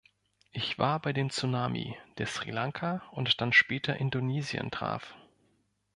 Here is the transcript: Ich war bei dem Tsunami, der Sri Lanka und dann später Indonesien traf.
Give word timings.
Ich 0.51 0.79
war 0.79 0.99
bei 0.99 1.13
dem 1.13 1.29
Tsunami, 1.29 1.95
der 2.17 2.25
Sri 2.25 2.49
Lanka 2.49 3.03
und 3.11 3.39
dann 3.39 3.53
später 3.53 3.97
Indonesien 3.97 4.71
traf. 4.71 5.15